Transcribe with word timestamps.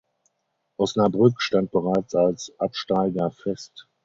Osnabrück 0.79 1.39
stand 1.43 1.69
bereits 1.69 2.15
als 2.15 2.51
Absteiger 2.57 3.29
fest. 3.29 3.87